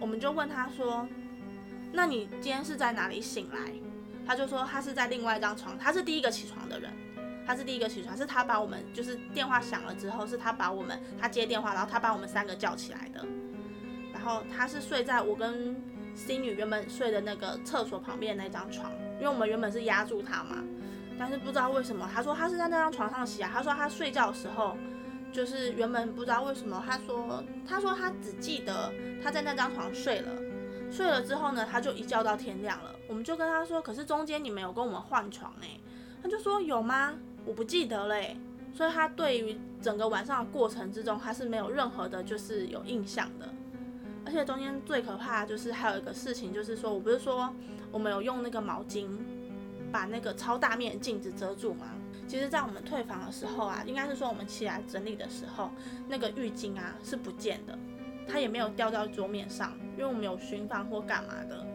[0.00, 1.06] 我们就问她说
[1.94, 3.72] ：“那你今天是在哪里醒来？”
[4.26, 6.90] 他就说他是在另外一张床，他是第一个起床的人，
[7.46, 13.22] 他是第一个起床，是他把我们就是电话响了之后，是他把我们他接电话，然后他把我们三个叫起来的。
[14.14, 15.76] 然后他是睡在我跟
[16.14, 20.64] C 女原本睡的那个厕所旁边那张床，因为我们原本是压住他嘛，
[21.18, 24.74] 但是不知道为什么，他说他是在那张床上洗啊，他说他睡觉的时候
[25.30, 28.90] 就是原本不知道为什么，他说他说他只记得
[29.22, 30.30] 他在那张床睡了。
[30.94, 32.94] 睡了之后呢，他就一觉到天亮了。
[33.08, 35.70] 我们就跟他说，可是中间你没有跟我们换床哎，
[36.22, 37.14] 他就说有吗？
[37.44, 38.36] 我不记得嘞。
[38.72, 43.48] 所以他对于整个晚上的过程之中，他是没有任何的，就是有印象的。
[44.24, 47.52] 而且中间最可怕的就是还有一个事情，就是说我不是说
[47.92, 49.06] 我们有用那个毛巾
[49.92, 51.88] 把那个超大面镜子遮住吗？
[52.26, 55.70] 其实，在我们退房的时候啊，应该是说我们起来整理的时候，
[56.08, 57.78] 那个浴巾啊是不见的。
[58.26, 61.66] 它也没有掉到桌面上，因为我们有巡房或干嘛的。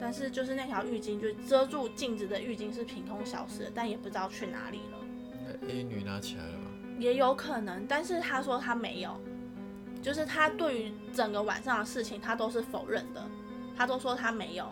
[0.00, 4.98] 但是就是那条浴巾，就遮住镜子的浴巾是凭空消失的，但也不知道去哪里了。
[5.60, 6.70] 那 A 女拿起来了吗？
[6.98, 9.20] 也有可能，但是他说他没有，
[10.00, 13.24] 就是他对于整个晚上的事情他都是否认的，
[13.76, 14.66] 他都说他没有。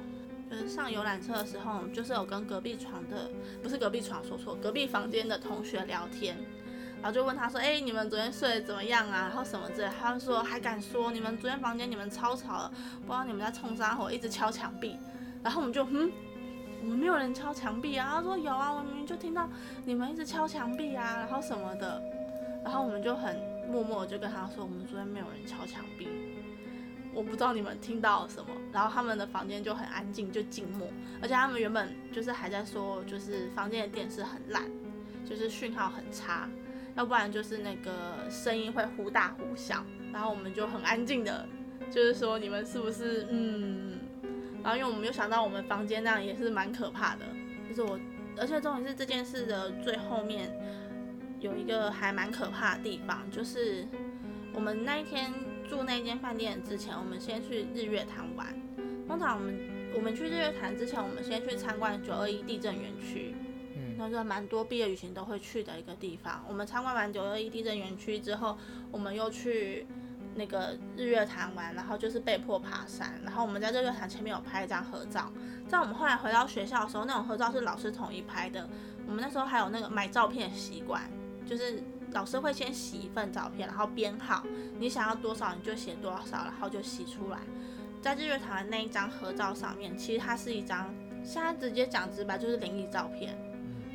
[0.48, 3.28] 就是上游览车的时候，就是有跟隔壁床的，
[3.60, 6.36] 不是隔壁床说错，隔壁房间的同学聊天。
[7.06, 9.28] 然后就问他说：“哎，你们昨天睡得怎么样啊？
[9.28, 14.96] 然后什么之类。”他就说：“还敢说你们昨天房间你们超吵了，不知道你们在冲啥火，一直敲墙壁。”
[15.40, 16.10] 然后我们就嗯，
[16.80, 18.14] 我们没有人敲墙壁啊。
[18.14, 19.48] 他说：“有啊，我明明就听到
[19.84, 22.02] 你们一直敲墙壁啊，然后什么的。”
[22.64, 23.36] 然后我们就很
[23.70, 26.08] 默默就跟他说：“我们昨天没有人敲墙壁，
[27.14, 30.88] 我不知道你们听到了什么。”然后他们的房间就很安静，就静默，
[31.22, 34.64] 而且他们原本就是还在说，就是房间的电视很烂，
[35.24, 36.48] 就是讯号很差。
[36.96, 41.46] 要不然就是那个声音会忽大忽小，然后我们就很安静的，
[41.90, 43.98] 就是说你们是不是嗯，
[44.62, 47.26] 然后因为我们又想到我们房间那样也是蛮可怕的，
[47.68, 48.00] 就是我，
[48.38, 50.50] 而且重点是这件事的最后面
[51.38, 53.86] 有一个还蛮可怕的地方，就是
[54.54, 55.30] 我们那一天
[55.68, 58.46] 住那间饭店之前，我们先去日月潭玩。
[59.06, 59.58] 通常我们
[59.94, 63.34] 我们去日月潭之前，我们先去参观九二一地震园区。
[63.96, 66.44] 那就蛮多毕业旅行都会去的一个地方。
[66.48, 68.56] 我们参观完九二一地震园区之后，
[68.90, 69.86] 我们又去
[70.34, 73.20] 那个日月潭玩，然后就是被迫爬山。
[73.24, 75.32] 然后我们在日月潭前面有拍一张合照。
[75.68, 78.68] 在我们后来回到学校的时候，那种合照是老师统一拍的。
[79.06, 81.02] 我们那时候还有那个买照片的习惯，
[81.44, 81.82] 就是
[82.12, 84.44] 老师会先洗一份照片，然后编号，
[84.78, 87.38] 你想要多少你就写多少，然后就洗出来。
[88.02, 93.36] 在日月潭的那一张合照上面，其实它是一张，现在直接讲直白就是灵异照片。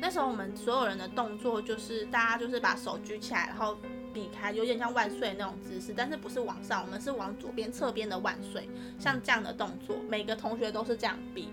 [0.02, 3.78] 那时候我们所有人的动作就是大家就是把手举起来，然后
[4.12, 11.50] 比开，有点像万岁那种姿势，但是不是往上，我们是往左边侧边的万岁，像这样的动作，每个同学都是这样比。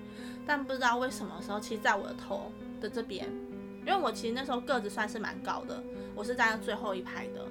[0.47, 3.29] 但不知道为什么时候，其实在我的头的这边，
[3.85, 5.83] 因为我其实那时候个子算是蛮高的，
[6.15, 7.45] 我是站在最后一排的。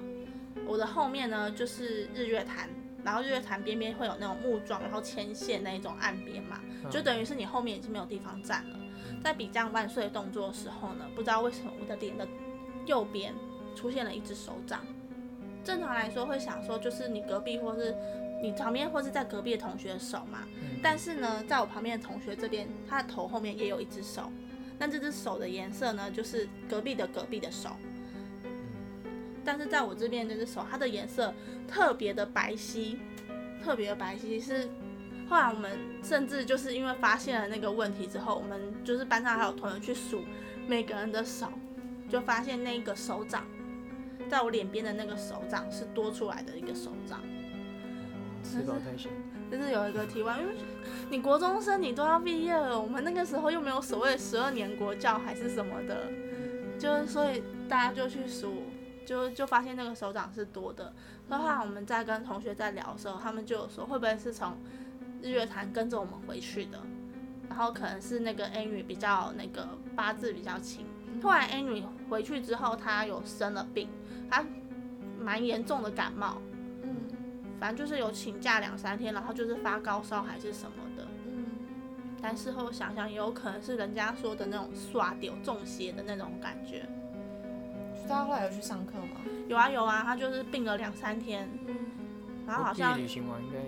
[0.67, 2.69] 我的后面呢就是日月潭，
[3.05, 6.59] 然后日月潭边边会有那种木桩，然后牵线那一种岸边嘛，
[6.89, 8.77] 就等于是你后面已经没有地方站了。
[9.23, 12.27] 在比这样万岁动作的时候呢，不知道为什么我的脸的
[12.85, 13.33] 右边
[13.75, 14.81] 出现了一只手掌。
[15.63, 17.93] 正常来说会想说就是你隔壁或是
[18.41, 20.39] 你旁边或是在隔壁的同学的手嘛，
[20.81, 24.31] 但是呢，在我旁边的同学这边，他的头后面也有一只手。
[24.77, 27.71] 那这只手的颜色呢，就是隔壁的隔壁的手。
[29.43, 31.33] 但是在我这边这只手，它的颜色
[31.67, 32.95] 特别的白皙，
[33.61, 34.69] 特别的白皙是。
[35.29, 40.23] 后来我们甚至就是因为发现了那个问题之后，我们就是班上还有同学去数
[40.67, 41.47] 每个人的手，
[42.09, 43.45] 就发现那个手掌，
[44.29, 47.21] 在我脸边的那个手掌是多出来的一个手掌。
[48.43, 49.11] 吃饱太闲。
[49.51, 50.53] 就是有一个题外，因为
[51.09, 56.07] 你国中生你都要毕业了，我们那个时候又没有所谓十二年国教还是什么的，
[56.77, 58.61] 就是所以大家就去数，
[59.07, 60.93] 就就发现那个手掌是多的。
[61.29, 64.55] 后来我们在跟同学在聊的时候，他们就有说会不会是从
[65.21, 66.79] 日月潭跟着我们回去的，
[67.49, 70.85] 然后可能是那个 A 女比较那个八字比较轻。
[71.21, 73.89] 后来 A 女回去之后，她有生了病，
[74.29, 74.45] 她
[75.19, 76.41] 蛮严重的感冒，
[76.83, 76.95] 嗯，
[77.59, 81.45] 反正就是有请假两三天，然后就是发高烧还是什么的，嗯，
[82.21, 86.87] 但事后想想，也有可能是人家说的那种刷掉中邪的那种感觉。
[88.07, 89.21] 他后来有去上课吗？
[89.47, 91.75] 有啊有啊，他就是病了两三天，嗯，
[92.47, 93.63] 然后好毕业像旅行完应该啊，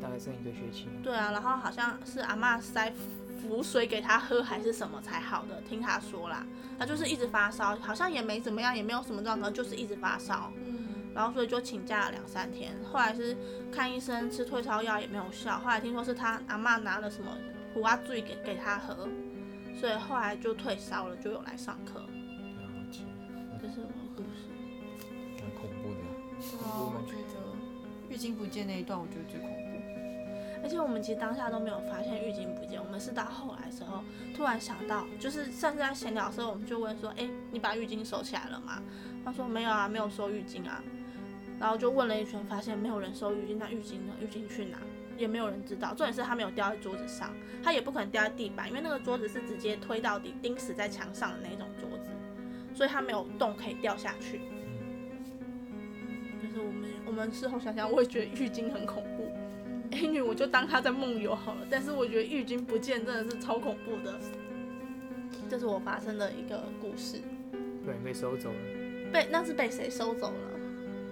[0.00, 0.88] 大概剩一个学期。
[1.02, 2.92] 对啊，然后好像是阿妈塞
[3.40, 6.46] 符水给他喝还是什么才好的，听他说啦，
[6.78, 13.36] 他就是一直发烧，好像也没怎么样，也没有什么状况，就是一直发烧，嗯，然后所以就请假了两三天，后来是
[13.70, 17.36] 看医生吃退烧药也没有效，后来听说是他阿妈拿了什么
[17.74, 19.08] 胡阿醉给给他喝，
[19.78, 22.06] 所以后来就退烧了，就有来上课，了
[22.90, 23.00] 解，
[23.60, 24.48] 这是我的故事。
[25.40, 26.00] 蛮恐怖的。
[26.62, 29.73] 哦，我觉得月经不见那一段，我觉得最恐怖。
[30.64, 34.02] 而且我们其实当下都没有发现浴巾不见，我们是到后来的时候
[34.34, 38.82] 突然想到，就是上次在闲聊的时候，我们就问说，哎、你把浴巾收起来了吗？
[39.22, 40.82] 他说没有啊，没有收浴巾啊。
[41.60, 44.14] 然后就问了一圈，发现没有人收浴巾，那浴巾呢？
[44.22, 44.78] 浴巾去哪？
[45.18, 45.88] 也没有人知道。
[45.88, 47.30] 重点是他没有掉在桌子上，
[47.62, 52.10] 他也不可能掉在地板，因为那个桌子是直接推到底钉死在墙上的那种桌子，
[52.74, 54.40] 所以它没有洞可以掉下去。
[56.42, 59.30] 就是我们我们事后想想，我也觉得浴巾很恐怖。
[59.94, 64.18] A 女我就当她在梦游好了，但是我觉得浴巾不见真的是超恐怖的。
[65.48, 67.20] 这是我发生的一个故事，
[67.84, 70.50] 不然被收走了，被那是被谁收走了？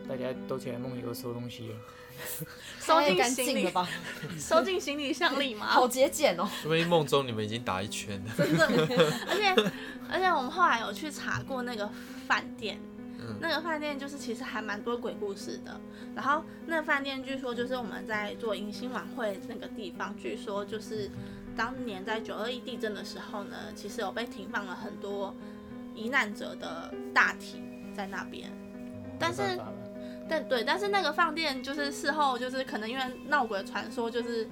[0.09, 1.77] 大家都起来梦游收东西了。
[2.81, 3.89] 收进行李，吧？
[4.39, 5.67] 收进行李箱里吗？
[5.71, 6.49] 好节俭哦。
[6.61, 8.33] 说不定梦中你们已经打一圈了。
[8.37, 8.67] 真的，
[9.29, 9.73] 而且
[10.11, 11.89] 而且我们后来有去查过那个
[12.27, 12.79] 饭店，
[13.29, 15.81] 嗯那个饭店就是其实还蛮多鬼故事的。
[16.15, 21.11] 然后那个饭店据说就是我们在做迎新晚会那个地方，据说就是
[21.57, 25.35] 当年在九二一地震的时候呢，其实有被停放了很多
[25.95, 27.63] 罹难者的大体
[27.95, 28.51] 在那边。
[29.19, 29.43] 但是
[30.29, 34.49] 但对，但是那个饭店就是事后就是可能因为闹鬼传说，就是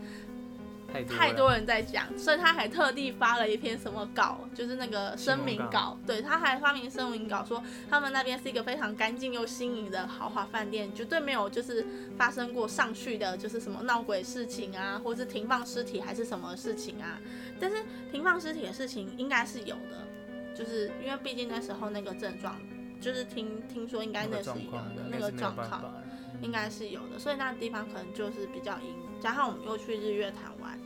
[0.93, 5.99] 太多太多人在讲，所以他还特地发了一篇什么稿，就是那个声明稿。
[6.07, 17.19] 对，他还发明声明稿说，他们那边是一个非常干净又新颖的豪华饭店，绝对没有就是发生过上去的，就是什么闹鬼事情啊，或是停放尸体还是什么事情啊。
[17.61, 17.77] 但是
[18.11, 22.61] 停放尸体的事情应该是有的，就是因为毕竟那时候那个症状，
[23.01, 25.95] 就是听听说应该那是有的那个状况。
[26.43, 30.80] 应该是有的，所以那地方可能就是比较阴，加上我们又去日月潭玩，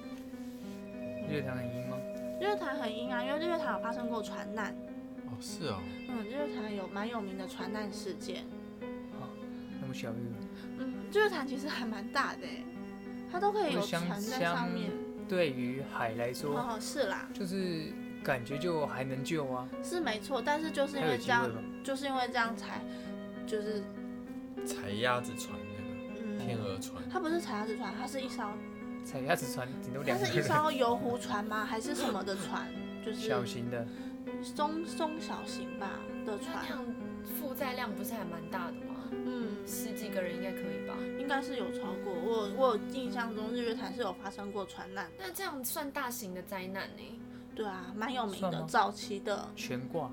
[1.29, 1.97] 日月潭很阴吗？
[2.41, 4.75] 日月潭很阴啊，因为日月潭有发生过船难，
[5.27, 8.45] 哦，是哦，嗯，日月潭有蛮有名的船难事件，
[9.13, 9.29] 哦
[9.81, 10.33] 那么小玉，
[10.79, 12.65] 嗯，日月潭其实还蛮大的诶，
[13.31, 14.91] 它都可以有船在上面，
[15.29, 21.51] 对于海来说，哦，是啦，就是感觉就还能救啊，是没错，但是就是因为这样
[21.83, 22.81] 就是因为这样才，
[23.47, 23.83] 就是
[24.67, 26.39] 踩鸭子船那嗯。
[26.39, 28.49] 个，天鹅船，它不是踩鸭子船，它是一艘，
[29.05, 31.65] 踩鸭子船顶多它是一两个人，艘游湖船吗？
[31.67, 32.67] 还是什么的船？
[33.05, 33.87] 就是小型的，
[34.57, 35.91] 中中小型吧
[36.25, 36.85] 的船那，样
[37.39, 38.95] 负载量不是还蛮大的吗？
[39.11, 40.95] 嗯，十几个人应该可以吧？
[41.19, 47.21] 应该是有超过，我我有印象中日月潭是有发生过船难，那这样算大型的灾难呢？
[47.55, 50.11] 对啊，蛮有名的，早期的，悬挂，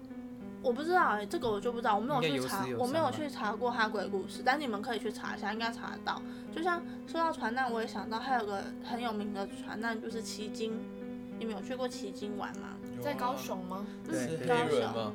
[0.64, 6.22] 我不知道哎、这个我就不知道，我没有去查，有有我没有去查过他鬼故事，但你们可以去查一下，应该查得到。
[6.56, 10.78] 就像说到船难，我也想到还有个很有名的船难，就是旗津，
[11.40, 12.70] 你们有去过旗津玩吗？
[13.02, 13.86] 在高雄吗？
[14.08, 14.68] 对嗯，是高雄。
[14.68, 15.14] 黑人吗？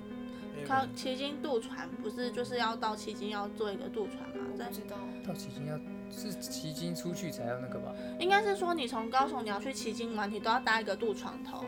[0.56, 4.44] 黑靠人旗津渡船不是就是要到旗津要做一个渡船吗？
[4.58, 4.96] 在我不知道。
[5.26, 5.78] 到旗津要
[6.10, 7.92] 是旗津出去才要那个吧？
[8.18, 11.64] 应该是说你从高雄你要去旗津玩，你都要搭一个渡船头，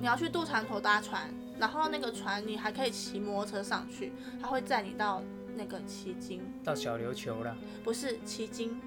[0.00, 5.22] 你要去渡船头搭船，然后那个船你还可以骑摩托车上去，它会载你到
[5.56, 8.80] 那个旗津，到小琉球啦，不是旗津，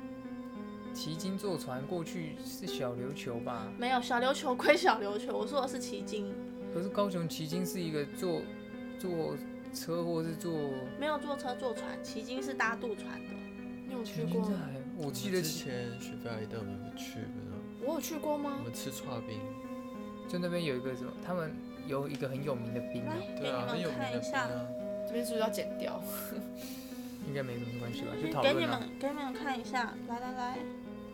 [0.94, 3.72] 旗津坐船过去是小琉球吧？
[3.78, 6.34] 没有小琉球归小琉球，我说的是旗津，
[6.74, 8.42] 可是高雄旗津是一个坐
[9.00, 9.36] 坐
[9.74, 10.52] 车或是坐
[11.00, 13.30] 没有坐车坐船，旗津是搭渡船的。
[13.88, 14.70] 你有去过吗？
[14.98, 18.64] 我记得之前学飞阿姨带我们去，不知道我有去过吗我？
[18.66, 19.40] 们吃串冰，
[20.28, 21.56] 就那边有一个什么，他们
[21.90, 24.62] 有一个很有名的冰啊，，对啊，很给你们有名的冰看一下，啊。
[25.08, 26.00] 这边是不是要剪掉？
[27.28, 28.10] 应该没什么关系吧？
[28.22, 28.66] 就讨给你。
[28.68, 30.58] 们给你们看一下，来来来，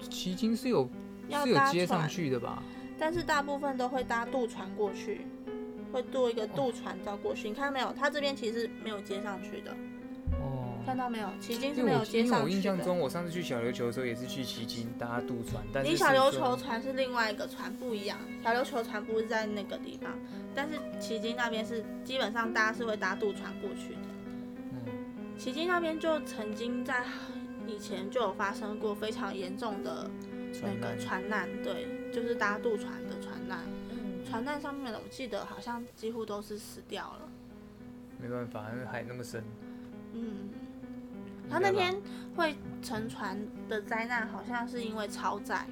[0.09, 0.89] 旗津是有
[1.29, 2.61] 要是有搭接上船，去的吧？
[2.99, 5.21] 但是大部分都会搭渡船过去，
[5.93, 7.47] 会渡一个渡船到过去。
[7.47, 7.93] 你看到没有？
[7.93, 9.75] 它这边其实没有接上去的，哦，
[10.85, 11.29] 看到没有？
[11.39, 12.49] 旗津是没有接我因为我。
[12.49, 18.17] 印象中，我上次去小琉球的时候也是去旗津搭渡船，但是你小琉球船是另外一个船，不一样。
[18.43, 20.11] 小琉球船不是在那个地方，
[20.53, 23.99] 但是旗津那边是基本上大家是会搭渡船过去的。
[24.71, 27.03] 嗯，旗津那边就曾经在
[27.67, 30.09] 以前就有发生过非常严重的
[30.61, 33.59] 那个船难船难，对，就是搭渡船的船难，
[33.89, 37.29] 嗯，船难上面的我记得好像几乎都是死掉了。
[38.21, 39.43] 没办法，因为海那么深。
[40.13, 40.49] 嗯，
[41.55, 41.95] 他那天
[42.35, 43.39] 会沉船
[43.69, 45.65] 的灾难，好像是因为超载，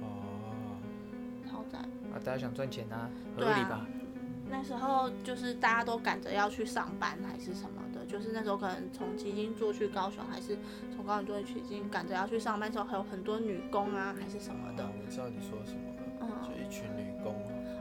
[0.00, 0.78] 哦，
[1.50, 1.76] 超载。
[1.80, 3.70] 啊，大家想赚钱啊，合对理吧？
[3.70, 3.86] 啊？，
[4.48, 10.56] 那时候就是大家都赶着要去上班还是什么的，就是那时候可能从基金坐去高雄，还是
[10.94, 14.84] 从高雄坐去基金，赶着要去上班的时候，还有很多女工啊，还是什么的。
[14.84, 17.34] 哦，我知道你说什么了，嗯就嗯，一群女工，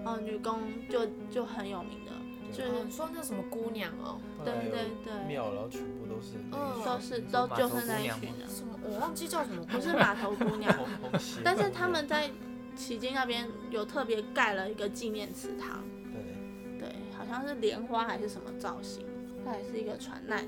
[0.03, 0.59] 哦，女工
[0.89, 2.11] 就就很有名的，
[2.51, 10.75] 就哦，是你说那什么姑娘哦，对对对，庙，然后全部都是嗯都是都就是那一群人，什么我忘记叫什么，不是码头姑娘，
[11.43, 12.29] 但是他们在
[12.75, 19.05] 旗津那边有特别盖了一个纪念祠堂，对，对，好像是莲花还是什么造型，
[19.45, 20.43] 那也是一个船难。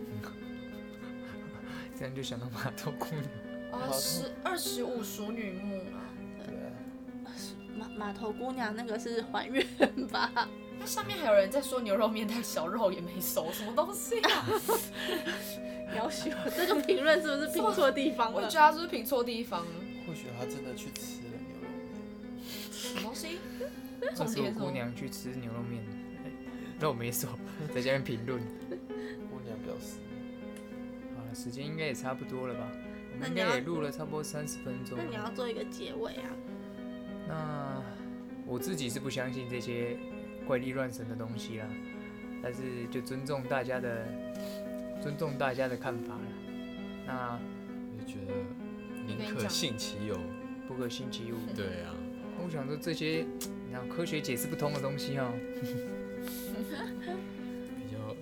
[1.98, 3.24] 这样就想到码头姑娘。
[3.72, 6.10] 哦，十二十五熟女墓啊，
[6.44, 6.74] 对啊，
[7.78, 9.64] 码码头姑娘那个是还原
[10.08, 10.50] 吧？
[10.80, 14.46] 那下面还有人在说牛肉面太小，肉也没熟，什么东西啊？
[15.98, 18.48] 要喜欢这个评论是不是评错地方了我觉？
[18.48, 19.72] 得他是不是评错地方了？
[20.06, 23.40] 或许他真的去吃了牛肉面，什么东西？
[24.02, 25.84] 二十五重点是什么姑娘去吃牛肉面，
[26.80, 27.28] 肉没熟，
[27.74, 28.40] 在下面评论。
[28.40, 29.98] 姑娘表示，
[31.18, 32.72] 好了，时间应该也差不多了吧？
[33.12, 35.04] 我们应该也录了差不多三十分钟那。
[35.04, 36.30] 你要做一个结尾啊？
[37.28, 37.84] 那
[38.46, 39.98] 我自己是不相信这些
[40.50, 41.68] 怪力乱神的东西啦，
[42.42, 44.04] 但是就尊重大家的
[45.00, 46.22] 尊重大家的看法啦。
[47.06, 47.40] 那
[47.94, 48.34] 我就觉得
[49.06, 50.18] 宁可信其有，
[50.68, 51.36] 不可信其无。
[51.56, 51.94] 对啊，
[52.44, 53.24] 我想说这些，
[53.68, 55.32] 你看科学解释不通的东西哈、
[57.78, 58.16] 比较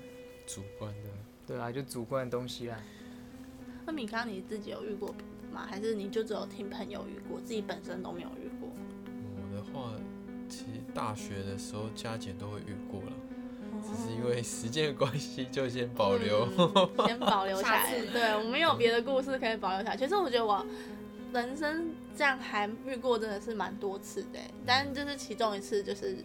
[0.45, 1.09] 主观的。
[1.47, 2.77] 对啊，就主观的东西啦。
[3.85, 5.15] 那米康你自己有遇过
[5.53, 5.65] 吗？
[5.65, 8.69] 还是你就只有听朋友遇过，自己本身都没有遇过？
[9.15, 9.93] 我的话，
[10.49, 13.13] 其实大学的时候加减都会遇过了，
[13.81, 16.47] 只是因哦为时间的关系，就先保留。
[16.57, 18.05] 嗯先保留下来。
[18.05, 19.97] 下对，我们有别的故事可以保留下来。
[19.97, 20.65] 其实我觉得我
[21.33, 26.17] 人生这样还遇过真的是蛮多次的欸，但就是其中一次，就是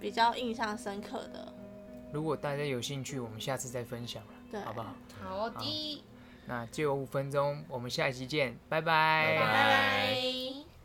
[0.00, 1.52] 比较印象深刻的。
[2.12, 4.94] 如果大家有兴趣，我们下次再分享了，对，好不好？
[5.22, 6.02] 好的，
[6.46, 10.47] 那就五分钟，我们下一期见，拜拜拜拜。